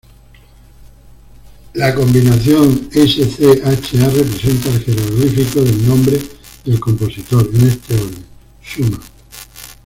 La 1.75 1.93
combinación 1.93 2.89
S-C-H-A 2.91 4.09
representa 4.09 4.69
el 4.71 4.83
jeroglífico 4.83 5.61
del 5.61 5.87
nombre 5.87 6.19
del 6.65 6.79
compositor 6.79 7.47
en 7.53 7.67
este 7.67 7.93
orden 7.97 8.25
Schumann. 8.63 9.01